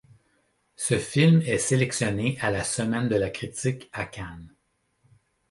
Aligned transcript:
Ce 0.77 0.97
film 0.97 1.43
est 1.45 1.59
sélectionné 1.59 2.35
à 2.41 2.49
la 2.49 2.63
Semaine 2.63 3.07
de 3.07 3.15
la 3.15 3.29
Critique 3.29 3.87
à 3.93 4.05
Cannes. 4.05 4.51